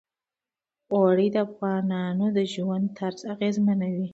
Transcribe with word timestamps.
اوړي 0.93 1.27
د 1.31 1.37
افغانانو 1.47 2.25
د 2.37 2.39
ژوند 2.53 2.85
طرز 2.97 3.21
اغېزمنوي. 3.33 4.07